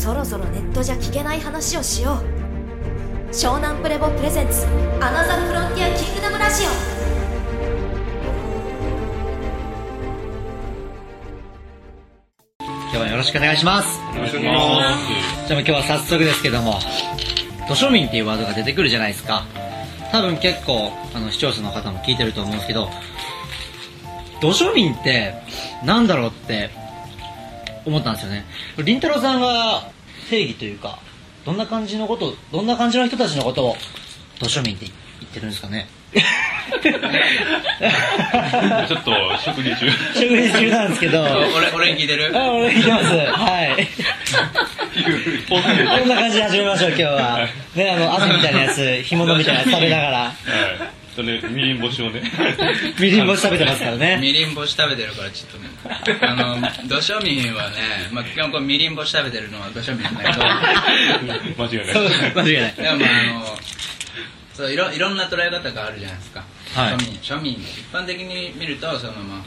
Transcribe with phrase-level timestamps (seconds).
[0.00, 3.34] そろそろネットじゃ聞けない話をしよう。
[3.34, 4.66] 湘南プレボプレゼンツ
[4.98, 6.68] アナザーフロンティアキングダムラジオ。
[12.64, 14.00] 今日はよろしくお願いします。
[14.16, 14.72] よろしくお願いしま
[15.46, 16.78] じゃあもう今日は早速ですけども
[17.68, 19.44] 土庶民っていうワードが出てくるじゃないですか。
[20.10, 22.88] 多分結構あの視聴者の方も聞いてると思うんですけど
[24.40, 25.34] 土庶民って
[25.84, 26.70] なんだろうって
[27.84, 28.44] 思ったんですよね。
[28.78, 29.90] りんたろーさんが
[30.28, 30.98] 定義というか
[31.44, 33.76] どんな感じのことどんな感じの人たちのことを
[34.38, 35.88] 土庶民って言ってるんですかね。
[36.10, 39.12] ちょっと
[39.44, 39.90] 食事中。
[40.14, 41.22] 食事中なんですけど。
[41.56, 42.32] 俺俺に聞いてる？
[42.34, 43.04] あ俺聞きます。
[43.14, 43.88] はい。
[45.48, 47.46] こんな感じで始めましょう今日は。
[47.74, 50.18] ねあの汗みたいなやつ干物みたいなやつ食べながら。
[50.18, 50.99] はい。
[51.14, 52.22] それ、みりん干しをね。
[53.00, 54.18] みりん干し食べてますからね。
[54.20, 55.68] みりん干し食べてるからちょっとね。
[56.22, 60.44] あの土庶民はね、まあ、基本こうみりん干し食べてるのは土庶民なんだけど。
[61.64, 62.32] 間違いない。
[62.34, 62.74] 間違いない。
[62.74, 63.58] でもまああの
[64.60, 66.44] そういろいろんな捉え方があるじゃないですか、
[66.74, 66.92] はい。
[66.94, 69.44] 庶民庶民一般的に見るとそのまま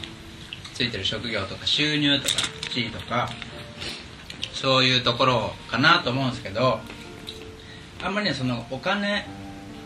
[0.74, 2.34] ついてる職業とか収入とか
[2.72, 3.30] 地位とか
[4.52, 6.80] そういうところかなと思うんですけど
[8.02, 9.24] あんまりねそのお金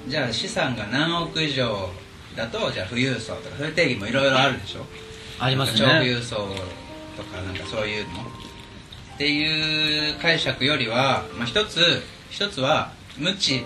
[0.07, 1.91] じゃあ資産が何億以上
[2.37, 4.85] だとじゃあ富裕層とかそういう定義もいろいろあるでしょ？
[5.41, 6.37] あります超富ね裕層
[7.17, 8.21] とかなんかそういうの
[9.15, 13.65] っていう解釈よりは、まあ、一つ一つは無知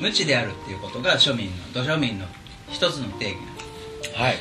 [0.00, 2.26] 無知であるっていうことが庶民の土庶民の
[2.70, 3.38] 一つの定義
[4.14, 4.36] はい。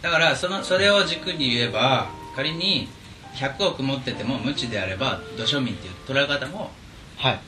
[0.00, 2.88] だからそのそれを軸に言えば仮に
[3.34, 6.70] 100億持ってても無知であれば土庶民っていう捉え方も
[7.18, 7.40] はい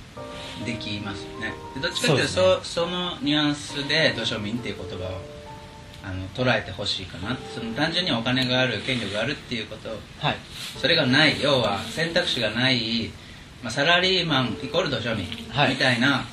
[0.64, 1.55] できますよね。
[1.75, 5.20] でどっちかっていうとそそうそのニュアンスで土庶民っていう言葉を
[6.05, 7.36] あの捉えてほしいかな。
[7.55, 9.89] その単純にお金がある権力があるっていうこと。
[10.19, 10.36] はい。
[10.81, 11.41] それがない。
[11.41, 13.11] 要は選択肢がない、
[13.62, 15.70] まあ、サラリーマンイコール土庶民はい。
[15.70, 16.25] みたいな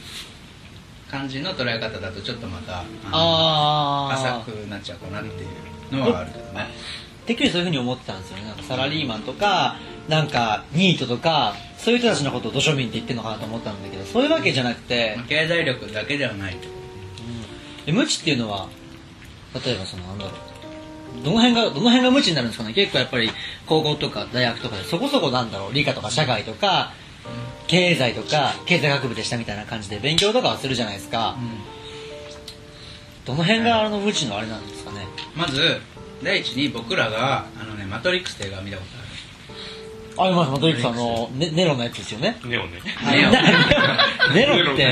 [1.09, 5.47] 感じの捉え方だとちょっとまたあ浅あくなっちゃうかなってい
[5.91, 6.67] うのはあるけどね。
[7.25, 8.53] てっきりそういうふうに思ってたんですよね。
[8.67, 9.77] サラリーマンとか
[10.09, 16.57] なんかニートとかそういう人たちのことを土庶民って言ってるのかなと思ったんだけどそういうわけじゃなくてまあ、経済力だけではない
[17.85, 18.67] で無知っていうのは
[19.63, 20.33] 例えばそのなんだろう。
[21.23, 22.73] どの辺がどの辺が無知になるんですかね。
[22.73, 23.31] 結構やっぱり
[23.65, 25.73] 高校とか大学とかでそこそこなんだろう。
[25.73, 26.93] 理科とか社会とか
[27.67, 31.35] 経済とか経済学部でしたみたいな感じで勉強とかはするじゃないですか、
[33.25, 35.07] どの辺があの無知のあれなんですかね。
[35.35, 35.81] まず
[36.23, 38.98] 第一に僕らがあのね「マトリックス」って映画見たこと
[40.19, 42.37] あるありますマトリックスあのネネロのやつですよね。
[42.43, 42.81] ネオね。
[44.33, 44.55] ネロ。
[44.73, 44.85] って。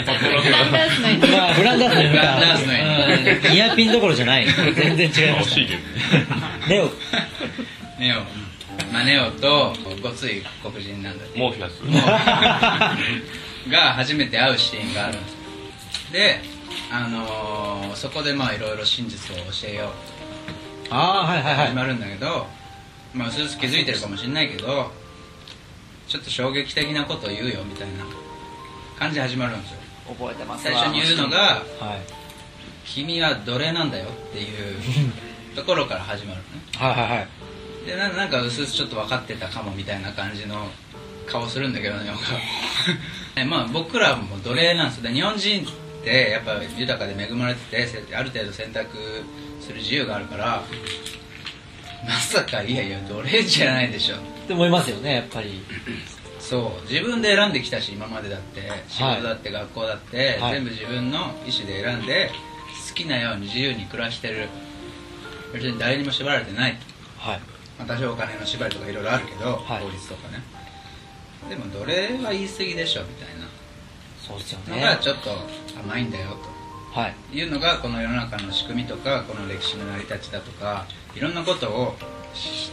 [1.31, 4.47] まあフランダースのフランダピンどころじゃない。
[4.47, 5.85] 全然違います惜しいけどね。
[6.69, 6.89] ネオ
[7.99, 8.19] ネオ
[8.93, 11.81] まあネオとごつい黒人なんだけどモーフィアス。
[13.69, 15.37] が初めて会うシーンがあるんですよ。
[16.13, 16.41] で
[16.89, 19.89] あのーそこでまあいろいろ真実を教えよう
[20.89, 21.67] ああはいはいはい。
[21.67, 22.47] 始まるんだけど、
[23.13, 24.91] まあうすうす気づいてるかもしれないけど
[26.07, 28.05] ちょっと衝撃的なことを言うよみたいな
[28.97, 29.77] 感じで始まるんですよ。
[30.07, 32.01] 覚えてます最初に言うのがはい
[32.85, 34.77] 「君は奴隷なんだよ」っていう
[35.53, 36.63] ところから始まるのね。
[36.77, 37.27] はいはいはい。
[37.85, 40.69] でななんかうすうすちょっと分かってたかもみたいな感じの
[41.25, 42.39] 顔するんだけどね僕は。
[43.35, 45.03] ねまあ僕らも奴隷なんですよ。
[45.03, 49.25] で日本人ってやっぱ豊かで恵まれててせある程度選択
[49.59, 50.63] する自由があるから
[52.05, 54.17] まさかいやいや奴隷じゃないでしょ。
[54.17, 55.61] って思いますよねやっぱり。
[56.39, 58.61] そう自分で選んできたし今までだって。
[58.87, 60.53] 仕事だって学校だって、はい。
[60.53, 62.31] 全部自分の意思で選んで
[62.89, 64.47] 好きなように自由に暮らしてる。
[65.53, 66.77] 別に誰にも縛られてない。
[67.17, 67.39] はい。
[67.79, 69.83] まあ、多少お金の縛りとかいろいろあるけど、はい。
[69.83, 70.43] 法律とかね。
[71.49, 73.37] でも奴隷は言い過ぎでしょみたい
[74.27, 75.29] そうですよなのねがちょっと
[75.79, 76.35] 甘いんだよ
[76.93, 77.15] はい。
[77.31, 81.95] というのがこの世の中の仕組みとかこの歴史の成り立ちだとかいろんなことを
[82.33, 82.71] し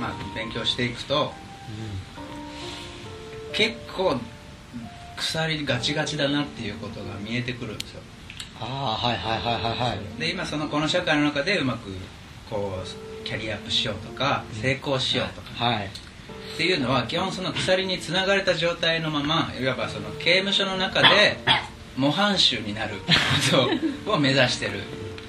[0.00, 1.32] まあ、勉強していくと
[3.52, 4.18] 結構
[5.16, 8.00] 鎖ガチガチだなっていうことが見えてくるんですよ。
[8.58, 10.20] ああはいはいはいはいはい。
[10.20, 11.90] で今そのこの社会の中でうまく
[12.48, 15.86] こうキャリアアップしようとか成功しようとか、はい。
[15.86, 21.38] っていうのは基本その鎖につながれた状態のままいわばその刑務所の中で
[21.96, 23.04] 模範囚になるこ
[24.06, 24.80] とを目指してる。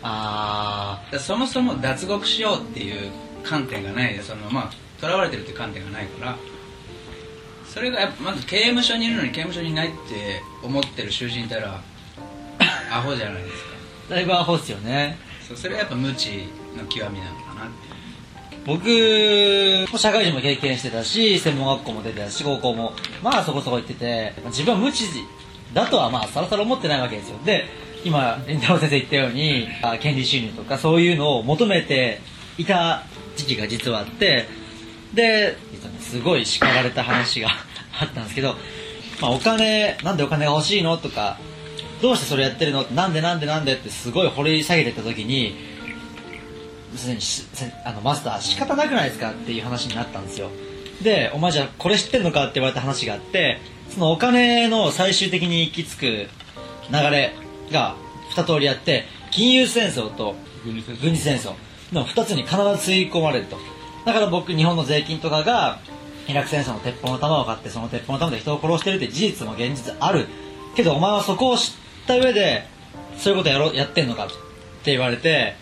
[0.03, 3.11] あそもそも脱獄しようっていう
[3.43, 6.37] 観点がないでそのまあ囚われてるっていう観点がないから
[7.67, 11.81] それがやっぱまず刑務所にいるのに刑務所にいないって思ってる囚人いたら
[12.91, 13.69] アホじゃないですか。
[14.09, 15.17] あだいぶアホっすよね。
[15.47, 17.91] そうそれはやっぱ無知の極みなのかなって。
[18.65, 22.93] 僕も社会人も経験してたし専門学校も出てたし高校も
[23.23, 25.05] まあそこそこ行っててまあ自分は無知
[25.73, 27.38] だとはまあさらさら思ってないわけですよ。
[27.45, 27.65] で
[28.03, 29.68] 今林太郎先生言ったように
[30.01, 32.19] 権利収入とかそういうのを求めて
[32.57, 33.03] いた
[33.38, 34.47] 時期が実はあって
[35.13, 37.50] で実はねすごい叱られた話が
[38.01, 38.56] あったんですけど、
[39.21, 41.38] まあ、お金なんでお金が欲しいのとか
[42.01, 42.83] どうしてそれやってるの？
[42.95, 45.56] なんでなんでなんでってすごい掘り下げてた時に
[46.95, 47.19] すでに
[47.85, 49.29] あのマスター仕方なくないですか？
[49.29, 50.50] っていう話になったんですよ。
[51.03, 52.44] でお前じゃあこれ知ってんのか？
[52.45, 53.59] って言われた話があって
[53.93, 56.27] そのお金の最終的に行き着く流
[57.11, 57.33] れ
[57.71, 57.95] が
[58.35, 61.53] 2通りあって金融戦争と軍事戦争。
[61.91, 62.61] の2つに必ず
[62.91, 63.57] 吸い込まれると。
[64.05, 65.79] だから僕日本の税金とかが
[66.27, 70.27] イラク戦争の鉄砲の弾を買ってその鉄砲の弾で人を殺してるって事実も現実ある。
[70.75, 71.71] けどお前はそこを知っ
[72.07, 72.65] た上で
[73.17, 74.27] そういうことやろやってんのかっ
[74.83, 75.55] て言われて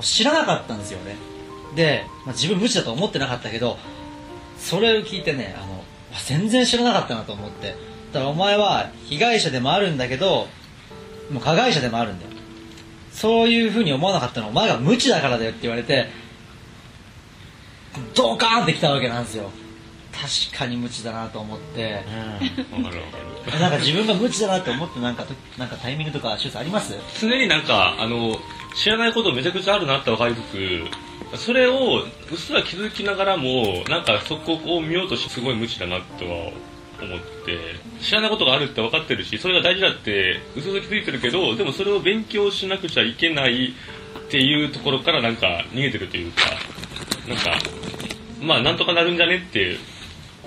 [0.00, 1.14] 知らなかったんですよね
[1.74, 3.76] で、まあ、自分無知だと思ってなかったけど
[4.58, 5.75] それを聞いてねあの
[6.24, 7.76] 全然知らなかったなと思って。
[8.12, 10.46] だからお前は被害者でもあるんだけど
[11.30, 12.30] もう加害者でもあるんだよ。
[13.12, 14.46] そういうふうに思わなかったの。
[14.46, 16.08] はお前が無知だからだよって言われて
[18.14, 19.50] ドカーンってきたわけなんですよ。
[20.12, 21.92] 確かに無知だなと思って。
[21.92, 26.94] わかるわかるなんか自分が無知だなって思ってなんかとなんかタイミングとかシュースあります？
[27.20, 28.36] 常になんかあの
[28.74, 30.84] 知らないことめちゃくちゃあるなって分かりつつ
[31.36, 36.52] それをうっすら気づきながらもなんかそこを見ようとしてすごい無知だなとは
[37.00, 37.58] 思って
[38.00, 46.40] 知らないことがあるって分かってるしそれが大事だってうすうす気づいてるけどでもそれを勉強しなくちゃいけないっていうところからなんか逃げてるというか
[47.28, 47.58] なんか
[48.40, 49.60] まあなんとかなるんじゃねって。
[49.60, 49.78] いう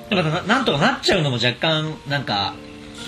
[0.10, 2.56] なんかななんとかなっちゃうのも若干なんか、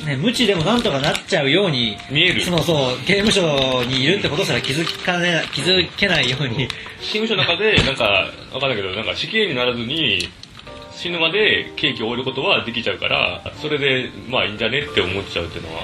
[0.06, 2.44] ね、無知でもなんとかなっちゃうように見える。
[2.44, 6.68] そのそう刑務所にいるってことすら気づかね気づけないように。
[7.00, 10.30] 刑務所の中でなんか分かんないけどなんか死刑にならずに
[10.94, 15.83] 死ぬまで刑期を終えることはできちゃうからそれでまあいいんじゃねって思っちゃうっていうのは。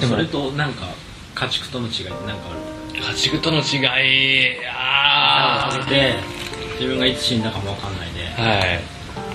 [0.00, 0.86] でもそれとなんか
[1.34, 2.54] 家畜との違いって何かあ
[2.94, 3.02] る？
[3.02, 6.14] 家畜との違いあ食べて
[6.80, 8.80] 自分がいつ死んだかも分かんないであはい。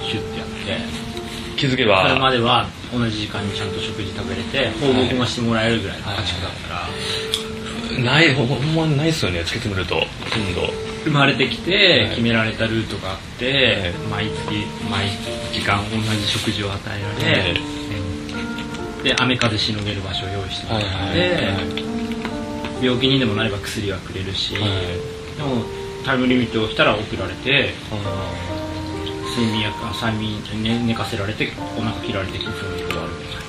[0.03, 1.18] シュッてやって
[1.59, 6.89] 気づけそれまばでは同じ時間にちゃんと食事食べれて報告もしてもらえるぐらいの家畜だったら。
[8.03, 10.61] ないほんまにないっすよねつけてみるとほとんど。
[11.03, 12.09] 生まれてきてはい。
[12.11, 15.09] 決められたルートがあって毎月毎
[15.51, 17.53] 時間同じ食事を与えられ
[19.03, 21.39] で雨風しのげる場所を用意してもらって
[22.81, 25.63] 病気にでもなれば薬はくれるしでも
[26.05, 27.73] タイムリミットが来たら送られて
[29.39, 33.39] 睡眠薬あ催眠、ね、寝かせられてお腹切られて9分で終わるみたい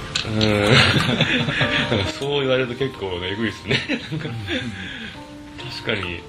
[1.99, 2.07] な。
[2.13, 3.81] そう言われると結構えぐいっすね。
[5.83, 6.21] 確かに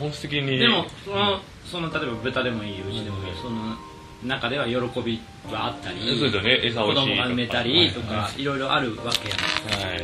[0.00, 0.58] 本質的に。
[0.58, 3.76] でもそのその例えば豚でもいい牛でもいいその
[4.24, 5.20] 中では喜び
[5.52, 6.60] はあったりそうですよね。
[6.64, 8.44] 餌子供が産めたりとかい。
[8.44, 9.90] ろいろあるわけやん。
[9.90, 9.98] はい。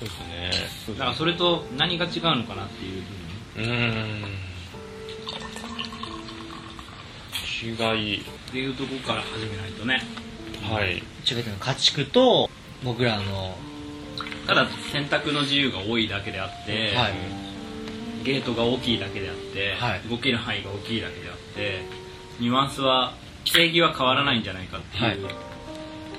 [0.00, 0.50] そうですね。
[0.86, 3.02] そうだからそれと何が違うのかなっていう
[3.54, 4.49] ふうに
[7.62, 8.20] うーん違い。
[8.20, 10.02] っていうところから始めないとね
[10.62, 10.98] はい。
[10.98, 12.50] 違うの家畜と
[12.84, 13.56] 僕らの
[14.46, 17.14] ただ選択の自由が多いだけであって、はい。
[18.24, 20.00] ゲートが大きいだけであって、はい。
[20.08, 21.82] 動ける範囲が大きいだけであって
[22.38, 23.14] ニュアンスは
[23.44, 25.28] 正義は変わらないんじゃないかっていう、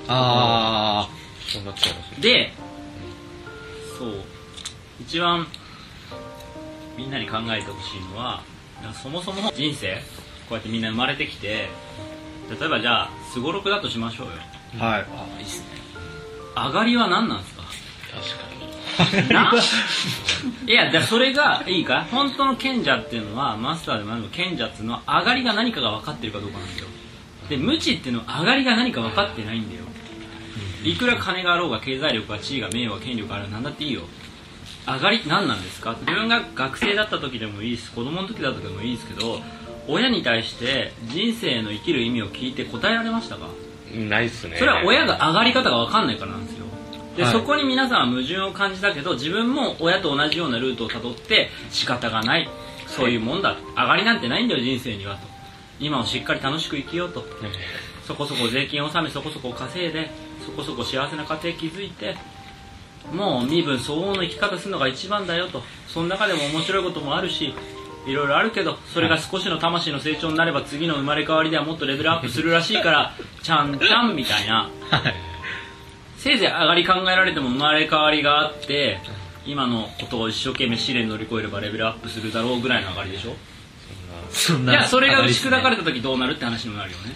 [0.08, 1.08] あ
[1.46, 2.16] そうなっちゃいますね。
[2.20, 2.52] で
[3.98, 4.24] そう。
[5.00, 5.46] 一番
[6.96, 8.42] みんなに考えてほしいのは
[9.02, 10.00] そもそも人生こ
[10.52, 11.68] うやってみんな生まれてきて
[12.60, 14.32] 例えばじゃあすごろくだとしましょうよ。
[14.80, 15.00] あはい。
[15.02, 15.06] あ
[15.38, 15.66] いいっすね。
[16.54, 17.62] 上がりは何なんですか？
[18.12, 19.28] 確かに。
[19.28, 19.52] な？
[20.66, 22.06] いやだからそれがいいか？
[22.10, 26.88] 本当の賢者っていうのはマスターでもあるの賢者っていうのは上がりが何かが分かってるかどうかなんですよ。
[27.48, 29.84] で無知っていうのは上がりが何か分かってないんだよ。
[30.84, 34.02] いくら金があろうが経済力が地位が名誉が権力がある何だっていいよ。
[34.86, 35.96] 上がり何なんですか？
[36.00, 39.38] 自分が学生だった時でもいいし子供の時だった時でもいいですけど
[39.88, 43.48] 親に対して人生の生きる意味を聞いて答えられましたか？
[43.94, 44.56] ないっすね。
[44.58, 46.66] それは親が上がり方が分かんないからなんですよ。
[47.16, 47.32] で、はい。
[47.32, 52.48] そこに皆さんは矛盾を感じたけど自分も親と同じようなルートをたどって仕方がない。
[52.86, 53.56] そういうもんだ。
[53.76, 55.16] 上がりなんてないんだよ人生には。
[55.16, 55.26] と
[55.80, 57.24] 今をしっかり楽しく生きようと。
[58.06, 60.10] そこそこ税金を納めそこそこ稼いで
[60.44, 62.16] そこそこ幸せな家庭築いて
[63.12, 65.62] もう身分相応の生き方するのが一番だよと。
[65.88, 67.54] その中でも面白いこともあるし
[68.06, 74.70] いろいろあるけどそれが少しの魂の成長になれば次の生まれ変わりではもっとレベルアップするらしいからちゃんちゃんみたいな。
[76.18, 79.00] せいぜい上がり考えられても生まれ変わりがあって
[79.44, 83.34] 今のことを一生懸命試練乗り越えればレベルアップするだろうぐらいの上がりでしょ？
[84.30, 84.72] そんな。
[84.72, 87.14] いやそれが打ち砕かれたた時どうなるって話にもなるよね。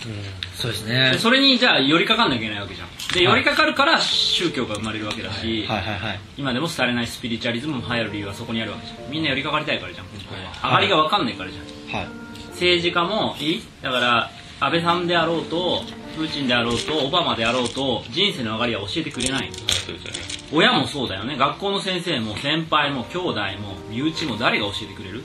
[0.55, 1.13] そうですね。
[1.13, 2.89] でそれにじゃあ寄りかかんなきゃいけないわけじゃん。
[3.15, 5.81] で寄りかかるから宗教が生まれるわけだし、はい。
[5.81, 5.99] はい。
[5.99, 6.21] はい。
[6.37, 9.11] 今でも廃れないスピリチュアリズムも流行る理由はそこにあるわけじゃん。
[9.11, 11.61] みんな寄りかかりたいからじゃん本当は上がりが分かんないからじゃ
[11.97, 11.97] ん。
[11.97, 12.09] はい。
[12.51, 13.63] 政治家もいい？
[13.83, 14.31] だから
[14.61, 15.83] 安倍さんであろうと
[16.17, 19.43] プーチンであろうとオバマであろうと人生の上がりは教えてくれない。
[19.43, 19.53] はい。
[19.53, 20.19] そうですよね。
[20.53, 21.37] 親もそうだよね。
[21.37, 25.25] 学校の先生も先輩も兄弟も身内も誰が教えてくれる？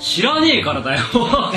[0.00, 1.02] 知らねえからだよ。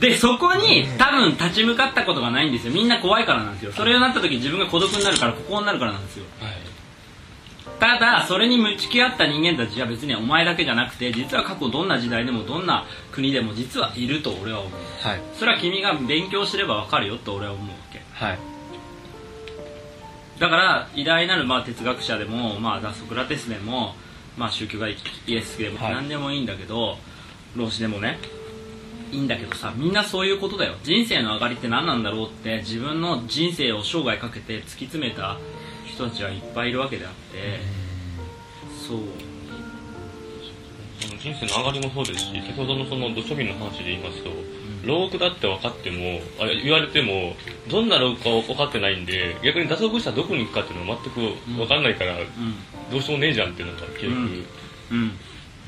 [0.00, 2.72] でそこに多分立ち向かったことがないんですよ。
[2.72, 3.72] みんな怖いからなんですよ。
[3.72, 6.24] それになった時自分が孤独になるからここになるからなんですよ。
[6.40, 6.52] はい。
[7.80, 14.72] ただそれに向き合った人間たちは別にお前だけじゃなくて実は過去どんな時代でもどんな国でも実はいると俺は思う。
[15.06, 15.20] はい。
[15.34, 18.00] それは君が勉強すればわかるよと俺は思うわけ。
[18.12, 18.38] はい。
[20.38, 23.94] だから偉大なるまあ哲学者でも、まあ、ソクラテスでも、
[24.38, 24.96] まあ、宗教がイ
[25.28, 25.94] エスでもはい。
[25.94, 26.96] 何でもいいんだけど、
[27.56, 28.18] 老子でもね
[29.10, 30.76] いいんだけどさみんなそういうことだよ。
[30.82, 35.38] 人生の上がりって何なんだろうって自分の人生を生涯かけて突き詰めた
[35.86, 37.60] 人たちはいっぱいいるわけであって
[38.86, 38.98] そう。
[41.00, 44.30] その人生の上がりもそうですし先ほどのその土庶民の話で言いますと
[44.88, 47.34] 牢獄だって分かってもあれ言われても
[47.70, 52.26] どんな牢獄か分かってないんで逆に脱獄したらどこに行くかっていうのは全く分かんないから、うん。
[52.90, 54.12] どうしようもねえじゃんっていうのが結うん。
[54.90, 55.12] うん。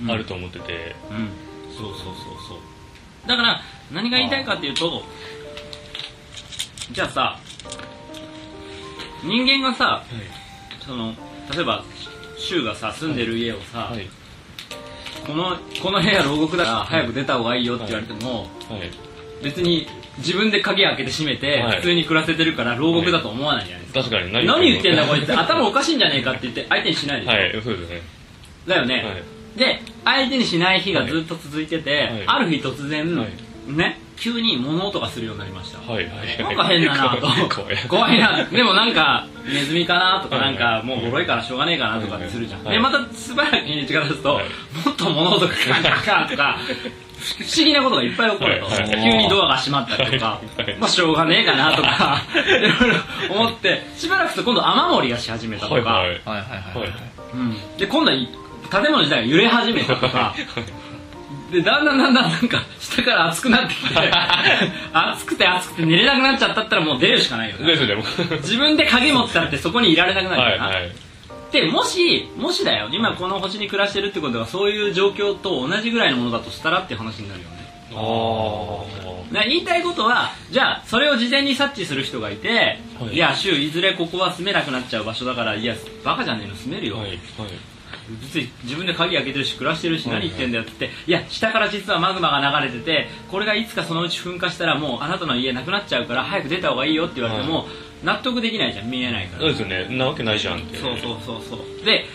[0.00, 1.28] 局あると思ってて、うん。
[1.76, 2.14] そうそうそう
[2.48, 3.28] そう。
[3.28, 3.60] だから
[3.92, 5.02] 何が言いたいかっていうと
[6.90, 7.38] じゃあさ
[9.22, 10.02] 人間がさ
[10.80, 11.14] その
[11.54, 11.84] 例えば
[12.38, 14.08] 柊がさ住んでる家をさ、はい。
[15.26, 19.09] このこの部屋牢獄だから早く出た方がいいよって言われても、はい
[19.42, 19.86] 別に
[20.18, 21.76] 自分で鍵開けて閉めてはい。
[21.76, 25.32] 普通に暮らせてるから牢獄だと思わないじゃないですか、確かに何何言ってんだこいつ。
[25.32, 28.02] 頭おかしいんじゃねえかって言って相手にしないでしょ、はいそうですね。
[28.66, 29.58] だよね、はい。
[29.58, 32.24] で相手にしない日がずっと続いてて、はい。
[32.26, 33.72] ある日突然、はい。
[33.72, 36.38] ね急に物音がするようになりました、はいはい。
[36.38, 37.26] なんか変だなと。
[37.48, 37.76] 怖い。
[37.88, 38.20] 怖い。
[38.20, 38.44] な。
[38.44, 42.74] でもなんかネズミかなとかはないんかもうボロいからしょうがねえかなとかってするじゃん、はい。
[42.74, 44.44] でまたしばらく日にちが経つと、はい。
[44.84, 46.58] もっと物音がカンカンカンとか
[47.20, 52.22] 不思議なことがいっぱい起こると、はいはい急にドアが閉まったりとか、はいまあしょうがねえかなとか。
[52.34, 52.50] い。
[52.50, 52.90] ろい
[53.28, 53.82] ろ思って。
[53.96, 56.38] しばらくすると今度雨漏りがし始めたとか、はいは
[57.34, 57.36] い。
[57.36, 58.16] うん、で今度は
[58.70, 60.34] 建物自体が揺れ始めたとか。
[61.52, 63.94] でだんだんだんだんなんか下から熱くなってきて。
[64.92, 67.76] 熱くて熱くて寝れなくなっちゃったったらもう出るしかないよね。
[68.38, 71.09] 自分で鍵持ってたってそこにいられなくなるから、はいはい
[71.52, 72.88] でもしもしだよ。
[72.92, 77.60] 今この星に暮らしてるってことはそういう状況と同じぐらいのものだとしたらって話になるよね。
[77.92, 83.14] あ言いたいことはじゃあそれを事前に察知する人がいて、はい。
[83.14, 87.18] い、や週いずれここは住めなくなっちゃう場所だからいやバカじゃねえの住めるよ、あはいはい。
[88.20, 91.12] 別に自分で鍵開けてるし暮らしてるし何言ってんだよって言ってい。
[91.12, 97.66] や下から実はマグマが流れててこれがいつかそのうち噴火したらもうあなたの家なくなっちゃうから早く出た方がいいよって言われても
[98.04, 99.40] 納得できないじゃん見えないから。
[99.42, 99.86] そうですよね。
[99.88, 100.76] んなわけないじゃんって。
[100.76, 101.84] そうそうそうそう。
[101.84, 102.06] で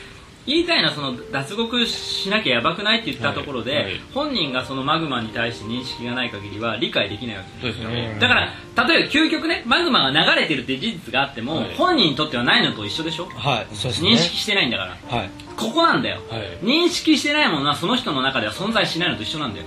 [0.47, 3.83] 言いたいのはその脱獄しなきゃやばくないって言ったところで、はい。
[3.85, 7.89] はい本人がそのマグマに対して認識がない限りは理解できないわけですよ。
[7.89, 8.15] ね。
[8.19, 8.53] だから
[8.87, 11.75] 例えば究極ねマグマが流れてるって事実があっても、はい。
[11.75, 13.25] 本人にとってはないのと一緒でしょ？
[13.25, 14.09] はいそうですね。
[14.09, 15.17] 認識してないんだから。
[15.17, 15.29] はい。
[15.57, 16.21] ここなんだよ。
[16.29, 16.41] はい。
[16.61, 19.65] 認識してないものはその人の中では存在しないのと一緒なんだよ。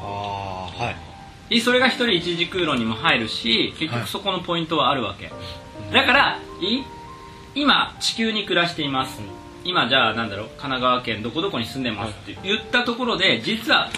[0.00, 0.96] ああはい
[1.48, 5.30] でそれが一人一時空論にも入るし結局そこのポイントはあるわけ、
[5.92, 6.82] だからい
[7.54, 9.20] 今地球に暮らしています、
[9.64, 13.90] 今じゃあなんだろう神奈川県どこどこに住んでますって言ったところで実は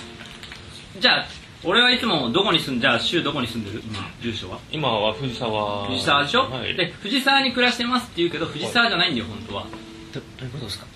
[0.99, 1.27] じゃあ
[1.65, 3.83] 俺はいつもどこに住んじゃあ州どこに住んでる？
[3.85, 4.59] 今住所は？
[4.71, 5.87] 今は藤沢。
[5.89, 6.77] 藤沢でしょ、はい。
[6.77, 9.67] で藤沢に暮らしてますって言うけど藤沢じゃないんだよ本当は。
[10.13, 10.87] どどういうことですか？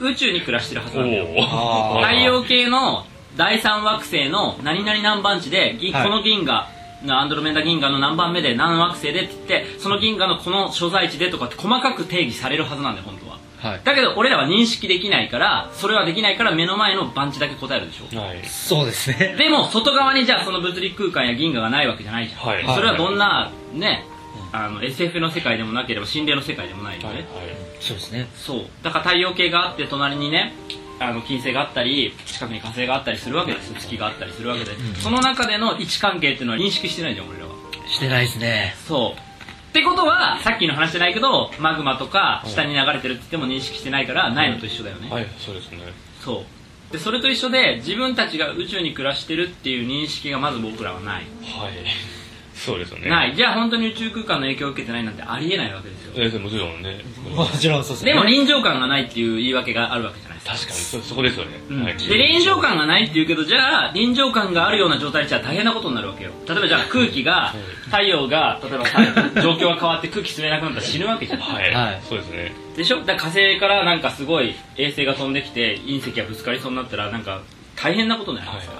[0.00, 1.26] 宇宙に暮らしてるはずなんだよ。
[1.26, 3.06] 太陽系の
[3.36, 6.04] 第三惑星の何々何番地で、ぎはい。
[6.04, 6.68] この銀河
[7.08, 13.38] アンドロメダ銀河の何番目で何惑星でって言ってその銀河のこの所在地でとかって細かく定義されるはずなんだよ本当は。
[13.58, 13.80] はい。
[13.84, 18.16] だけど俺らは認識できないからそれはできないから目の前の番地だけ答えるでしょ。
[18.16, 18.44] はい。
[18.44, 19.34] そうですね。
[19.36, 22.64] でも外側にじゃあその物理空間や銀河がないわけじゃないじゃん、はい。
[22.74, 24.04] それはどんなね
[24.52, 27.26] あの SF の世界でもなければ心霊の世界でもないよね、はい。
[27.80, 28.28] そうですね。
[28.36, 28.66] そう。
[28.82, 30.54] だから太陽系があって隣にね
[31.02, 33.76] あの金星があったり近くに火星があったりするわけですよ。
[33.78, 37.52] 月があったりするわけで、その中での位置関係っていうのは認識してないじゃん俺らは
[37.88, 38.74] してないですね。
[38.86, 39.32] そう。
[39.72, 45.78] ってことはさっきの話じゃないけどマグマとか下に流れてるって言っても認識してないからないのと一緒だよね、はいそうですね。
[46.20, 46.44] そ
[46.90, 46.92] う。
[46.92, 51.24] でそれと一緒で自分たちが宇宙に暮らしてるっていう認識がまず僕らはない。
[51.42, 51.72] はい
[52.64, 53.08] そうですよね。
[53.10, 53.34] ない。
[53.34, 56.12] じゃあ本当に宇宙空間の影響を受けてないなんてありえないわけですよ。
[56.16, 57.00] えーもちろんね。
[57.34, 58.12] もちろんそうですね。
[58.12, 60.52] でも臨場感がないっていう言い訳があるわけじゃないですか。
[60.54, 60.80] 確かに。
[60.80, 61.82] そそこですよね、うん。
[61.84, 61.96] はい。
[61.96, 66.30] で臨場感がないって言うけどじゃあ臨場感があるような状態じゃ大変なことになるわけよ。
[66.48, 67.54] 例えばじゃあ空気が
[67.86, 68.84] 太陽が例えば
[69.42, 71.40] 状況が変わって空気吸えなくなったら死ぬわけじゃん。
[71.40, 72.00] はい、はい。
[72.08, 72.52] そうですね。
[72.76, 73.00] でしょ？
[73.00, 77.40] だから火星からなんかすごい衛星が飛んできて隕石がぶつかりそうになったらなんか
[77.76, 78.72] 大変なことになるんですよ、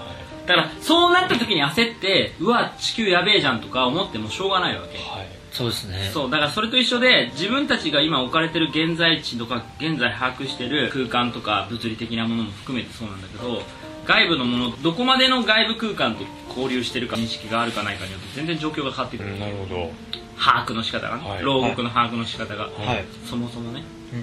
[0.47, 4.99] だからそうなった時に焦ってうわ地球やべえじゃんとか思ってもしょうがないわけ。
[4.99, 5.29] はい。
[5.53, 6.11] そうですね。
[6.13, 13.63] そうだからそれと一緒で自分たちが今置かれてる現在地とか現在把握してる空間とか物理的なものも含めてそうなんだけど
[14.07, 19.91] 外部のものどこまでの外部空間と交流してるか認識があるかないかによって全然状況が変わってくる、うんなるほど。
[20.39, 21.43] 把握の仕方がね、はい。
[21.43, 23.05] 牢獄の把握の仕方が、はい。
[23.31, 23.85] そもそもね。
[24.13, 24.23] うんう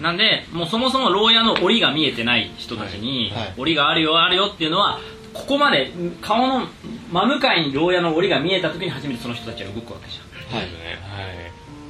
[0.00, 0.02] ん。
[0.02, 3.42] なんでもうそもそも牢屋の檻が見えてない人たちに、はい。
[3.44, 3.54] はい。
[3.56, 4.98] 檻があるよあるよっていうのは
[5.34, 6.68] ここまで顔の
[7.12, 10.60] 真向かいに牢屋の檻が見えた時に初めてその人たちは動くわけじゃん。
[10.60, 10.68] はい。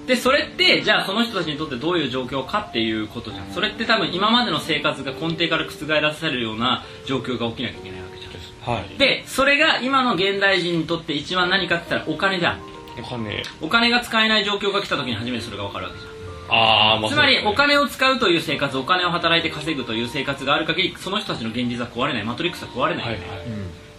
[0.07, 3.47] でそれってじゃあその人たちにとってどういう状況かっていうことじゃん。
[3.53, 8.75] それって多分今までの生活が根底から覆らされるような状況が起きなきゃいけないわけじゃん。
[8.75, 8.99] はい。
[8.99, 12.59] でそれが今の現代人にとって一番何かって言ったらお金だ
[12.99, 13.43] お金。
[13.61, 16.14] お金が使えない状況が来た時に初めてそれが分かるわけじゃん
[16.49, 22.25] ああまあつまりお金を使うという生活お金を働いて稼ぐという生活がある限りその人たちの現実は壊れない。
[22.25, 23.15] マトリックスは壊れない、はい。
[23.15, 23.25] はい。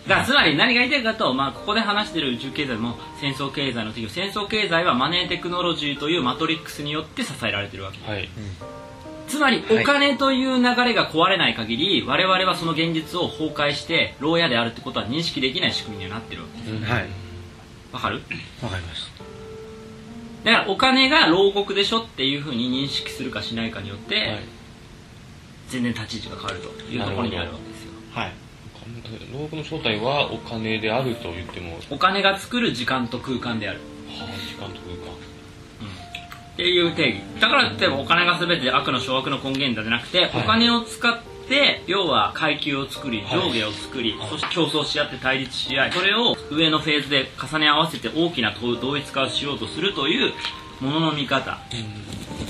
[0.07, 8.11] だからつまり何が言いたいかと、まあ、ここで話している宇宙経済も戦争経済の敵戦争経済はマネーテクノロジーというマトリックスによって支えられているわけ。
[8.11, 8.29] はい。
[9.27, 17.07] つまりお金という流れが壊れない限り我々はその現実を崩壊して牢屋であるってことは認識できない仕組みにはなってるわけですはい。
[17.91, 18.21] わかる？
[18.61, 19.07] わかりまし
[20.45, 24.39] だからお金が牢獄でしょっていうふうに認識するかしないかによって、はい。
[25.69, 27.91] 全然立ち位置が変わるというところにあるわけですよ。
[28.13, 28.33] たはい。
[29.33, 31.73] 牢獄の正体はお金であると言っても。
[31.73, 33.79] はお金が作る時間と空間である。
[34.07, 35.15] あ時間と空間。
[36.53, 37.21] っていう定義。
[37.41, 40.31] だから例えばお金が全て悪の掌握の根源だじゃなくて、はい。
[40.35, 41.34] お金を使って
[41.87, 43.51] 要は階級を作りはい。
[43.51, 44.29] 上下を作り、はい。
[44.29, 50.33] そして競争し合って対立し合いそれを上のフェーズで重ね合わせて大きな同一化をしようとするという
[50.81, 51.59] ものの見方。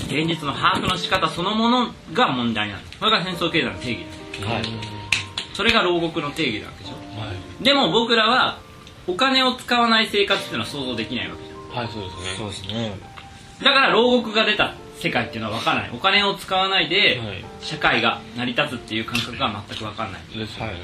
[0.06, 4.62] 現実の把握の仕方そのものが問題なんですそれが戦争経済の定義ですはい。
[5.54, 7.20] それが牢獄の定義なわけでしょ。
[7.20, 7.64] はい。
[7.64, 8.58] でも僕らは
[9.06, 11.84] お金を使わない生活っていうのは想像できないわけじゃん。
[11.84, 12.22] はいそうですね。
[12.36, 12.98] そうですね。
[13.62, 15.90] だから牢獄が出た世界っていうのは分からない。
[15.92, 17.44] お金を使わないではい。
[17.60, 20.76] 社会が成り立つっていう感覚が全く分かんない、ですよねはい。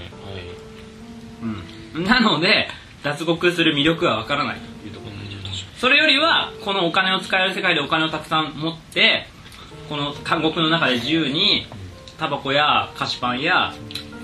[1.94, 2.68] うん、なので
[3.02, 5.12] 脱獄する魅力は分からないというところ
[5.82, 9.26] それよりはこのお金を使える世界でお金をたくさん持って
[9.88, 11.66] この監獄の中で自由に
[12.18, 13.74] タバコや菓子パンや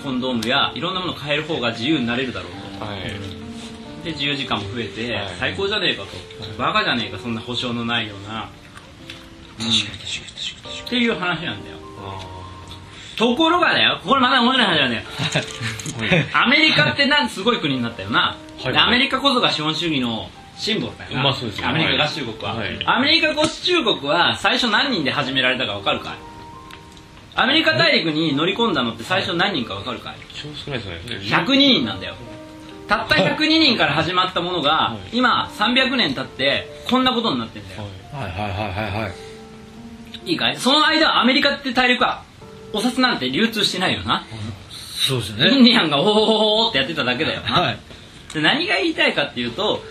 [0.05, 2.85] コンドームやいろんなものを買える方が自由になれるだろうと。
[2.85, 3.01] はい。
[4.05, 5.37] で自由時間も増えて、はい。
[5.41, 6.09] 最高じゃねえかと、
[6.57, 8.58] バカじゃねえかそんな保証のないような、うん
[9.59, 11.77] っていう話なんだよ。
[12.01, 12.21] あ
[13.17, 15.03] ところがだよこれまだ面白い話なんだよ。
[16.33, 26.13] アメリカってなんすごい国になったよな、はいでアメリカこそが資本主義のシンボルだよな、まあそうですよアメリカ合衆国は、はいアメリカ合衆国は最初何人で始められたか分かるかい？
[27.37, 30.15] アメリカ大陸に乗り込んだのって最初何人か分かるかい？
[30.35, 32.15] 超少ないですよね102人なんだよ。
[32.89, 35.17] たった102人から始まったものが、はい。
[35.19, 38.23] 今300年経ってこんなことになってんだよ、はい。
[38.23, 39.28] はいはいはいはいはい
[40.29, 42.23] いいかいその間アメリカって大陸は
[42.73, 44.27] お札なんて流通してないよな、
[44.71, 47.79] そうですよインディアンがおほほほほってやってただけだよな、はい。
[48.35, 49.83] で何が言いたいかっていうと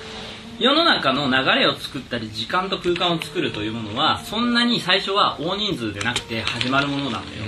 [0.60, 7.43] 世の中の流れを作ったり時間と空間を作るというものはそんなに最初は大人数でなくて始まるものなんだよ、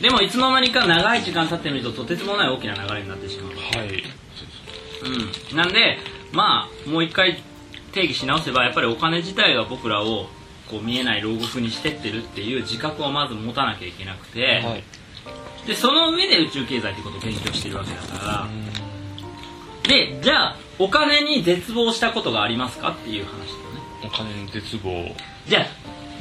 [0.00, 3.52] でもいつの間にか長い時間経ってみるととてつもない大きな流れになってしまう。
[3.52, 4.02] はい。
[5.50, 5.98] うん、なんで
[6.32, 7.42] まあもう一回
[7.92, 10.28] 定義し直せばやっぱりお金自体が僕らを
[10.68, 14.84] こう見えない牢獄にしてってるっていう自覚をまず持たなきゃいけなくて、はい。
[15.66, 18.48] でその上で宇宙経済ってことを勉強してるわけだから
[19.88, 23.50] でじゃあお金に絶望したことがありますかっていう話だよね。
[24.04, 25.14] お金に絶望。
[25.48, 25.66] じゃあ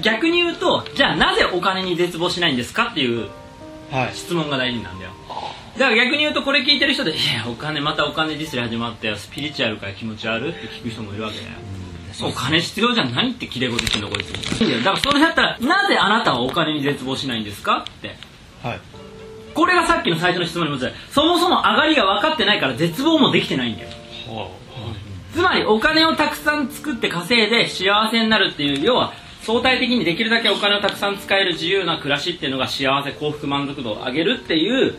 [0.01, 3.29] 逆に言うとじゃあなぜお金に絶望しないんですかっていう
[3.91, 4.15] はい。
[4.15, 5.12] 質問が大事なんだよ。
[5.77, 9.17] だから逆に言うとこれ聞いてる人で「いやお金またお金ディスり始まったよ。
[9.17, 11.51] スピリチュアルから気持ち悪い」って聞く人もいるわけだよ
[12.23, 14.30] お金必要じゃん何って切れ事言ってんのこいつ
[14.62, 18.15] いいんだよだからそれだったらなぜあなたはお金に絶望しないんですかって。
[18.63, 18.80] はい。
[19.54, 20.93] これがさっきの最初の質問に戻る。
[21.12, 23.89] そもそも上がりが分かってないから絶望もできてないんだよ。
[24.28, 24.49] は
[25.34, 34.95] つまりお金をたくさん作って稼いで幸せになるっていう要は相対的にできるだけお金をたくさん使える自由な暮らしっていうのが幸せ幸福満足度を上げるっていう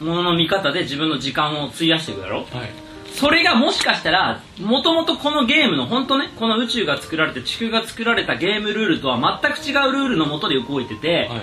[0.00, 2.44] ものの見方で自分の時間を費やしていくだろ。
[2.52, 2.87] あはい
[3.18, 11.40] それがもしかしたらもともとこのゲームの本当ねこの宇宙が作られて地球が作られたゲームルールとは全く違うルールのもとで動いてて、はい。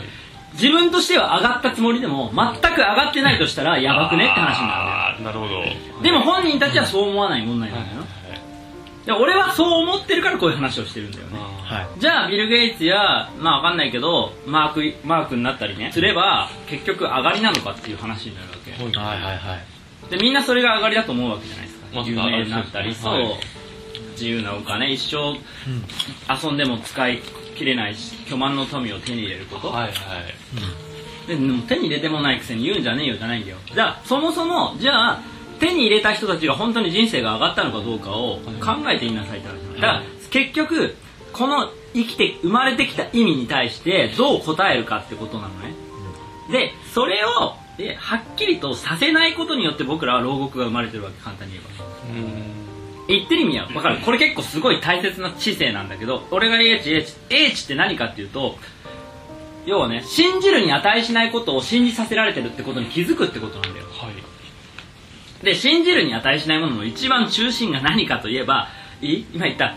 [0.53, 4.83] 自分としては上がったつもりでも全く上がってないとしたら やばくねって話になる。
[4.85, 5.59] んだよあーなるほど。
[5.59, 8.03] はいでも本人たちはそう思わない問題なんだよ、
[9.05, 11.39] で俺はそう思ってるからこういう話をしてるんだよね。
[11.63, 11.88] はい。
[11.97, 18.99] じゃあビル・ゲイツやまあわかんないけどマークマークになったりねすれば結局上がりなのかっていう話になるわけ。
[18.99, 19.74] はいはいはい
[20.09, 21.87] でみんなそれが上がりだと思うわけじゃないですか。
[21.93, 23.39] まあ有名になったりそうはい。
[24.11, 24.91] 自由なお金。
[24.91, 25.37] 一生
[26.47, 27.21] 遊んでも使い
[27.57, 31.27] 切れないし巨万の富を手に入れること、はいはい。
[31.27, 33.57] でも手に入れてもないくせに言うんじゃねえよじゃないんだよ。
[33.73, 35.21] じゃあそもそもじゃあ
[35.59, 40.95] 手に入れた人たちが本当に人生が上がったのかどうかを考えてみなさいって話なんだだから結局
[41.31, 45.73] この生きて生まれてきた意味に対してどう答えるかってことなのね。
[46.51, 51.85] でそれをではっきりとさせないことによって僕らは牢獄が生まれてるわけ簡単に言えば。
[52.13, 52.43] うん。
[53.07, 53.99] 言ってる意味は分かる。
[53.99, 58.57] これ結構すごい大切な知性なんだけど俺が英知英知英知って何かっていうと
[59.65, 63.85] 要はね信じるに値しないことを信じさせられてるってことに気づくってことなんだよ。
[63.91, 65.45] はい。
[65.45, 68.69] で信じるに値しないものの一番中心が何かといえば
[69.01, 69.25] いい？
[69.33, 69.75] 今言った。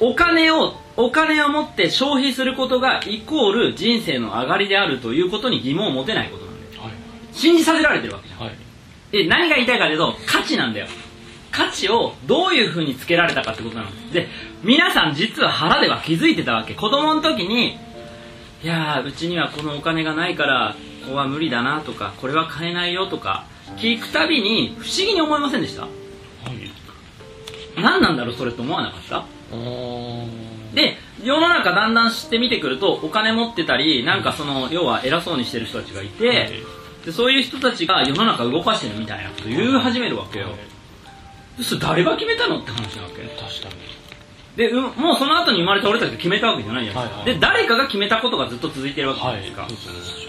[0.00, 6.47] お金をお金を持って消費することがイコール人生の上がりであるということに疑問を持てないこと
[7.38, 8.40] 信じさせられてるわけじゃん。
[8.40, 8.52] はい。
[9.12, 10.86] で何が言いたいかというと価値なんだよ。
[11.50, 14.12] 価値をどういうふうにつけられたかってことなの。
[14.12, 14.28] で
[14.62, 16.74] 皆さん実は腹では気づいてたわけ。
[16.74, 17.78] 子供の時に
[18.62, 23.46] いやーうちにはこのお金がないからここは無理だなとかこれは買えないよとか
[23.76, 25.82] 聞くたびに不思議に思いませんでした？
[25.82, 25.92] はい。
[27.80, 29.24] 何なんだろうそれって思わなかった？
[30.74, 36.62] で世の中だんだん知って見てくるとお金持ってたりなんかその要は偉そうにしてる人たちがいて、
[37.08, 40.48] でそういう人たちが世の中動かしてるみたいなこと言い始めるわけよ、
[41.62, 43.22] それ誰が決めたのって話なわけ。
[43.22, 44.56] 確かに。
[44.56, 47.34] でうもうその後に生まれた俺たちが決めたわけじゃないじゃないですか、はいはい。
[47.34, 50.26] で誰かが決めたことがずっと続いてるわけじゃなはいいですか、そうです。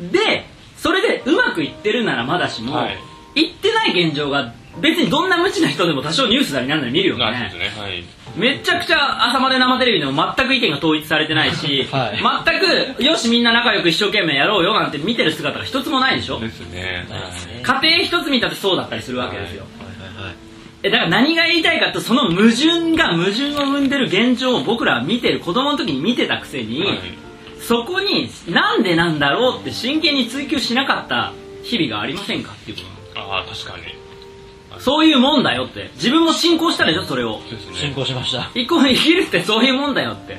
[0.00, 0.46] ねで
[0.78, 2.98] それでうまくいってるならまだしも、はい。
[3.34, 8.04] い、ってない現状が別にどんな無知な人でも多少ニュースなりなんなり見るよなねねはい。
[8.36, 12.44] めちゃくちゃ朝まで生テレビでも全く意見が統一されてないし、はい。
[12.44, 16.38] 全くよしみんな仲良く一生懸命やろうよなんて見てる姿が一つもないでしょ。
[16.40, 17.06] ですね。
[17.62, 19.64] 家庭一つ見たってそうだったりするわけですよ、
[20.82, 26.98] だから何が言いたいかってその矛盾が矛盾を生んでる現状を僕らは見てる子供の時に見てたくせに、はい。
[27.60, 31.32] そこになんでなんだろうって真剣に追求しなかった
[31.64, 32.82] 日々がありませんかっていうこ
[33.14, 34.05] とああ確かに
[34.86, 35.90] そういうもんだよって。
[35.94, 37.40] 自分も信仰したでしょそれを。
[37.40, 37.74] そうですね。
[37.74, 38.52] 進行しました。
[38.54, 40.38] 一個生きるってそういうもんだよって。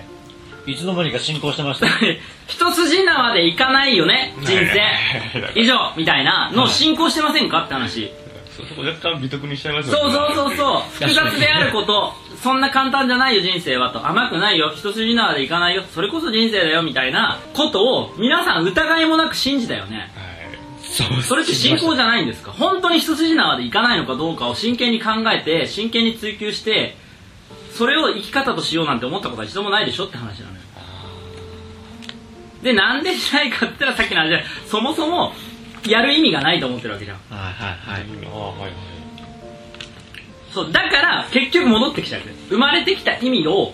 [0.65, 1.87] いつの間にか進行してました。
[2.47, 4.81] 一筋縄でいかないよね人生。
[5.59, 6.49] 以上みたいな。
[6.53, 8.09] のを信仰してませんかって話。
[8.55, 10.55] そそこ若干美徳にしちゃいますそうそううそう。
[10.55, 14.07] そう複雑であることそんな簡単じゃないよ人生はと。
[14.07, 14.71] 甘くないよ。
[14.73, 15.83] 一筋縄でいかないよ。
[15.93, 20.09] それこそ人生だよみたいなことを皆さん疑いもなく信じたよね。
[20.15, 20.26] はい
[20.97, 21.21] そう。
[21.21, 22.51] それって信仰じゃないんですか？
[22.51, 26.95] 本当に一筋縄でいかないのかどうかを真剣に考えて真剣に追求して
[27.71, 30.59] それを生き方としようなんて思ったことは一度もないでしょって話なのよ。
[32.63, 35.33] でなんでしないかって言ったらさっきの話でそもそも
[35.87, 37.17] やる意味がないと思ってるわけじゃん。
[37.29, 38.05] はいはいはい。
[38.25, 38.71] ああはいはい
[40.51, 42.21] そうだから結局戻ってきちゃう。
[42.49, 43.73] 生まれてきた意味を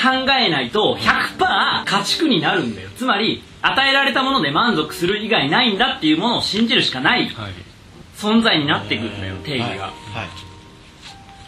[0.00, 2.88] 考えないと100%家畜になるんだよ。
[2.96, 7.52] つまり与えられたもので満足する以外ないんだっていうものを信じるしかないはい。
[8.16, 9.78] 存在になってくるんだよ定義が、はい。
[9.80, 9.90] はい。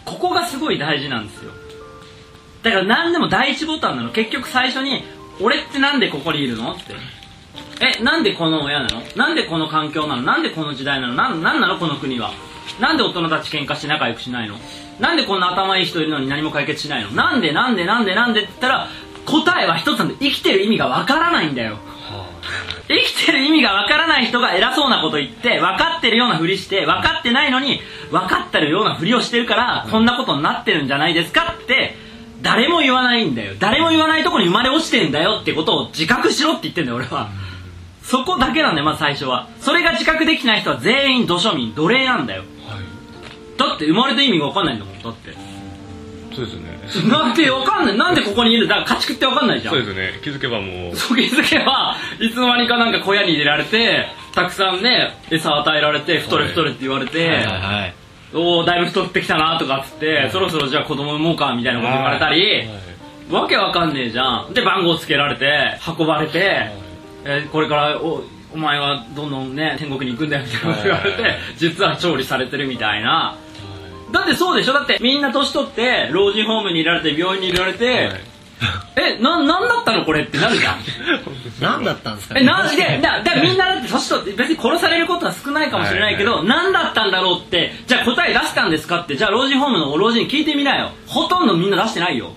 [0.04, 1.50] ここがすごい大事なんですよ。
[2.62, 4.10] だから何でも第一ボタンなの。
[4.10, 5.04] 結局最初に
[5.40, 6.94] 「俺ってなんでここにいるの?」って
[8.00, 9.02] 「えなんでこの親なの？
[9.16, 10.22] なんでこの環境なの？
[10.22, 11.14] なんでこの時代なの？
[11.14, 11.78] なんなんなの？
[11.78, 12.32] この国は。
[12.80, 14.56] なんで大人たち喧嘩して仲良くしないの？
[14.98, 17.10] なんでこんな頭いい人いるのに何も解決しないの？
[17.10, 18.88] なんでなんでなんでなんでって言ったら
[19.26, 21.78] 答えは一つなんで生きてる意味がわからないんだよ
[22.88, 31.96] 生きてる意味がわからない人が偉そうなこと言って分かってるようなふりして分かってないのに分かってるようなふりをしてるからこんなことになってるんじゃないですかって
[32.42, 33.54] 誰も言わないんだよ。
[33.58, 37.30] 誰も言わないところに生まれ落ちてんだよってことを自覚しろって言ってんだよ俺は。
[38.02, 39.48] そこだけなんだよまず最初は。
[39.60, 42.42] それが自覚できない人は全員土庶民奴隷なんだよ。
[42.68, 42.84] はい。
[43.58, 45.34] だって生まれた意味が分かんないんだもんだって
[46.34, 47.10] そうですよね。
[47.10, 47.96] なんで分かんない。
[47.96, 48.68] なんでここにいる？
[48.68, 49.74] だから家畜って分かんないじゃん。
[49.74, 50.20] そうですね。
[50.22, 50.96] 気づけばもう。
[50.96, 57.94] そう気づけばいつの間にかなんか小屋に入れられてたくさんね餌与えられて太れ太れって言われて、はいはい
[58.36, 62.68] おおだいぶ太ってきたなとかっつって、そろそろじゃあ子供産もうかみたいなこと言われたり、
[63.30, 64.52] わけわかんねえじゃん。
[64.52, 66.70] で番号つけられて運ばれて、
[67.24, 71.36] えーこれからおお前はどんどんね天国に行くんだよみたいなこと言われて、はい。
[71.56, 73.38] 実は調理されてるみたいな
[74.14, 74.72] だってそうでしょ？
[74.72, 78.10] だってみんな年取って老人ホームにいられて病院にいられて、
[78.96, 80.78] えななんだったのこれってなるじゃん。
[81.60, 83.00] 何だったんですかえなんで？
[83.02, 90.92] だだみんなだって年取って別に殺されることは少ないかもしれないけど、何だったんだろうってじゃあ答え出したんですかってじゃあ老人ホームの老人に聞いてみなよ。
[91.08, 92.36] ほとんどみんな出してないよ。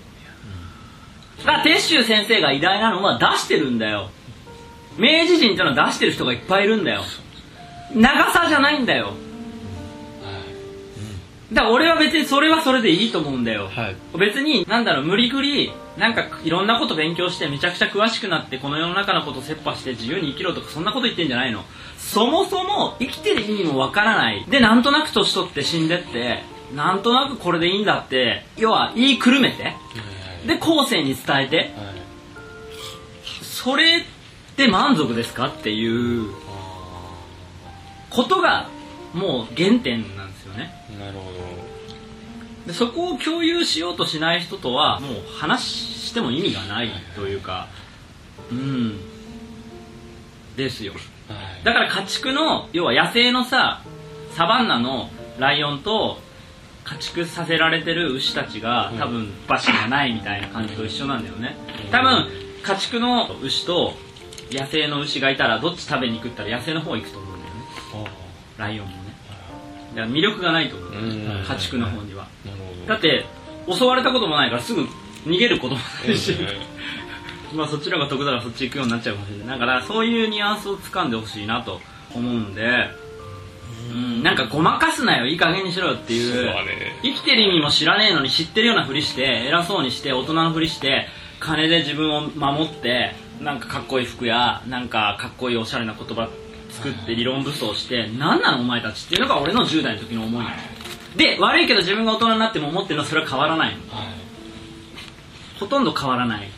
[1.38, 4.10] だから鉄舟先生が偉大なのは出してるんだよ。
[4.96, 7.02] 明治人っていうのは出してる人がいっぱいいるんだよ。
[7.94, 9.14] 長さじゃないんだよ
[11.52, 13.96] だから俺は別にそれはそれでいいと思うんだよ、はい。
[14.18, 21.64] 別になんだろう無理くりなんかいろんなこと勉強してめちゃくちゃ詳しくなってこの世の中のことを切羽して自由に生きろとかそんなこと言ってんじゃないの。
[21.96, 24.44] そもそも生きてる意味もわからない。
[24.48, 26.42] でなんとなく年取って死んでって
[26.74, 29.74] なんとなくこれでいいんだって要は言いくるめて
[30.46, 31.70] で後世に伝えて
[33.42, 34.04] それ
[34.56, 36.30] で満足ですかっていう
[38.10, 38.68] ことが
[39.14, 40.72] もう原点なんですよね。
[40.98, 41.32] なるほ
[42.68, 47.66] でそこを共有しようとしない人とはもう話しても意味がないというか
[48.52, 49.00] うん。
[50.54, 50.92] ですよ。
[51.64, 53.82] だから家畜の要は野生のさ
[54.32, 56.18] サバンナのライオンと
[56.84, 61.56] 家畜させられてる牛たちが多分馬車がないみたいな感じと一緒なんだよね。
[61.90, 62.28] 多分
[62.62, 63.94] 家畜の牛と
[64.52, 68.10] 野生の牛がいたらどっち食べに行くったら野生の方行くと思うんだよね。
[68.58, 69.14] ライオンもね
[69.94, 70.92] 魅力がないと思う。
[70.92, 71.44] うん。
[71.46, 72.26] 家畜の方には。
[72.86, 73.26] だって
[73.70, 74.86] 襲われたこともないからすぐ
[75.26, 76.34] 逃げることもないし、
[77.54, 79.58] まあそっちの方が得だからそっち行くようになっちゃうかもしれない。
[79.58, 81.80] だからそういうニュアンスを掴んでほしいなと
[82.14, 82.90] 思うんで。
[83.90, 84.22] うん。
[84.22, 85.26] なんかごまかすなよ。
[85.26, 86.54] いい加減にしろよっていう。
[87.02, 91.06] 生きてる意味も知らねえのに知ってるようなふりして偉そうにして大人のふりして
[91.40, 96.28] 金で自分を守ってなんかかっこいい服やなんかかっこいいおしゃれな言葉
[96.78, 100.56] 作って理論武装して何なのお前たちっていうのが俺の10代の時の思いなの。
[101.16, 103.82] で悪いけど自分が大人になっても思ってるのはそれは変わらないの。
[105.58, 106.48] ほとんど変わらない。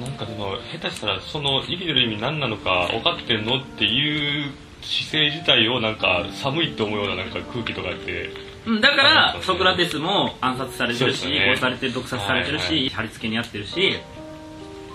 [0.00, 8.30] なんかその下手したらその生きてる意味何なのか分かってんのっていう姿勢自体をなんか寒いって思うようななんか空気とかって。
[8.66, 13.98] うんだかあらソクラテスも暗殺されてるし、ね殺されてる毒殺されてるし、はい貼り付けにあってるし。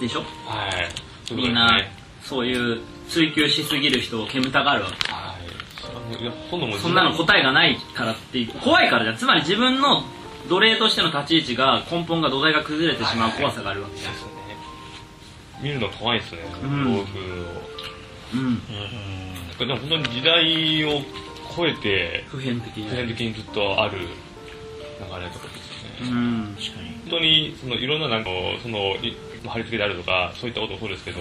[0.02, 0.22] でしょ？
[0.22, 0.70] は
[1.32, 1.34] い。
[1.36, 1.80] みんな
[2.24, 5.12] そういう追求しすぎる人を煙たがるわけ。
[5.12, 5.40] はい。
[6.50, 9.18] そんのもうそんなの答えがないからっていう怖いからじゃん。
[9.18, 10.04] つまり自分の
[10.48, 13.96] 奴隷としての立ち位置が根本が土台が崩れてしまう怖さがあるわけ。
[13.96, 14.12] ですね。
[15.62, 16.40] 見るの怖いですね。
[16.64, 16.84] うん。
[16.84, 17.80] 豆腐を。
[18.34, 18.62] うん。
[19.58, 21.02] でも本当に時代を
[21.56, 24.10] 超えて普遍的普遍に的にずっとある流れ
[25.06, 26.56] とかですよね、うん。
[26.56, 28.30] 本当にそのいろんななんか
[28.62, 31.20] そのい貼り付けであるとかそういったこともそうですけど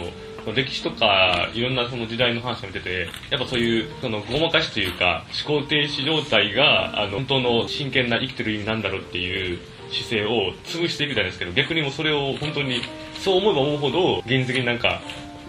[0.52, 9.58] 歴史とかいろんなその時代の話を見ててやっぱそういうそのごまかしというか思考停止状態があの本当の真剣な生きてる意味なんだろうっていう
[9.90, 12.82] 姿勢を潰していくじゃないですけど逆にもうそれを本当に
[13.14, 15.00] そう思えば思うほど現実的になんか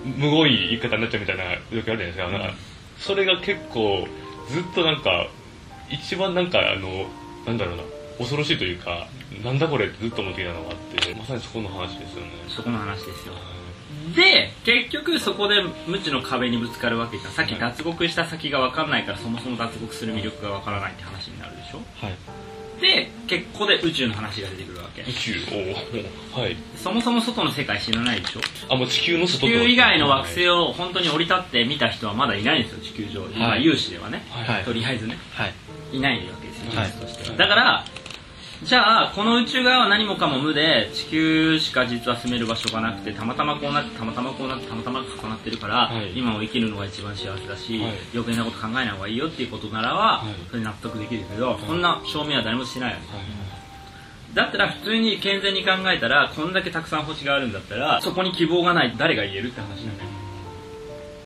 [0.05, 2.53] むごい言い方になっちゃうみたいな状況あるじゃないですか,、なんか
[2.97, 4.07] それが結構
[4.49, 5.27] ずっとなんか
[5.89, 7.07] 一番なんかあの
[7.45, 7.83] なんだろうな
[8.17, 9.07] 恐ろしいというか
[9.43, 12.31] なんだこれってずっと思っていたのがあってまさにそこの話ですよね。
[12.47, 13.33] そこの話ですよ
[14.15, 17.31] で結局そこで無知の壁にぶつかるわけじゃん。
[17.31, 21.81] さっき脱獄した先が分かんないからそもそも脱獄する魅力が分からないって話になるでしょ？
[22.05, 22.15] はい。
[22.81, 25.01] で結構で宇宙の話が出てくるわけ。
[25.01, 25.33] 宇宙。
[26.33, 26.55] おおはい。
[26.77, 28.41] そもそも外の世界知らないでしょ？
[28.69, 33.25] あもう地球の地外球以外の惑を星を本当に降り立って見た人はまだいないんですよ地球上。
[33.27, 34.63] 今有志ではね、はい。
[34.63, 35.17] とりあえずね。
[35.33, 35.53] はい。
[35.91, 36.71] いないわけですよ、
[37.01, 37.35] としては。
[37.35, 37.85] だから
[38.63, 46.17] じゃあこの宇宙側は何もかも無で地球しか実は住める場所がなくてたまたまこうなってたまたまこうなってたまたま重なってるから、はい。
[46.17, 47.93] 今を生きるのが一番幸せだし、はい。
[48.13, 50.33] 余計なこと考えない方がいいよっていうことならは、はい。
[50.49, 53.15] それ納得できるけど、そんな証明は誰もしてないわけ。
[53.15, 53.25] はい。
[54.33, 60.18] だったら普通に健全に考えたらこんだけたくさん星があるんだったらそこに希望がない誰が言えるって話だよ